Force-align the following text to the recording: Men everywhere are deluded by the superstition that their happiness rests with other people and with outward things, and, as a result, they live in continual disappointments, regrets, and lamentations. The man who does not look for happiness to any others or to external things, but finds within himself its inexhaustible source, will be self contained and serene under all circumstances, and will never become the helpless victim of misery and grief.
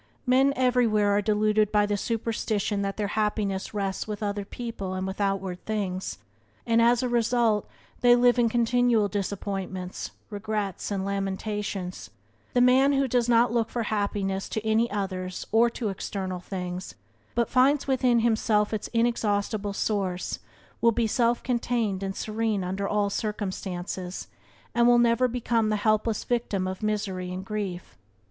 Men 0.25 0.51
everywhere 0.55 1.11
are 1.15 1.21
deluded 1.21 1.71
by 1.71 1.85
the 1.85 1.95
superstition 1.95 2.81
that 2.81 2.97
their 2.97 3.09
happiness 3.09 3.71
rests 3.71 4.07
with 4.07 4.23
other 4.23 4.43
people 4.45 4.95
and 4.95 5.05
with 5.05 5.21
outward 5.21 5.63
things, 5.65 6.17
and, 6.65 6.81
as 6.81 7.03
a 7.03 7.07
result, 7.07 7.67
they 7.99 8.15
live 8.15 8.39
in 8.39 8.49
continual 8.49 9.07
disappointments, 9.07 10.09
regrets, 10.31 10.89
and 10.89 11.05
lamentations. 11.05 12.09
The 12.55 12.61
man 12.61 12.93
who 12.93 13.07
does 13.07 13.29
not 13.29 13.51
look 13.53 13.69
for 13.69 13.83
happiness 13.83 14.49
to 14.49 14.65
any 14.65 14.89
others 14.89 15.45
or 15.51 15.69
to 15.69 15.89
external 15.89 16.39
things, 16.39 16.95
but 17.35 17.47
finds 17.47 17.85
within 17.87 18.21
himself 18.21 18.73
its 18.73 18.87
inexhaustible 18.93 19.71
source, 19.73 20.39
will 20.81 20.91
be 20.91 21.05
self 21.05 21.43
contained 21.43 22.01
and 22.01 22.15
serene 22.15 22.63
under 22.63 22.87
all 22.89 23.11
circumstances, 23.11 24.29
and 24.73 24.87
will 24.87 24.97
never 24.97 25.27
become 25.27 25.69
the 25.69 25.75
helpless 25.75 26.23
victim 26.23 26.67
of 26.67 26.81
misery 26.81 27.31
and 27.31 27.45
grief. 27.45 27.99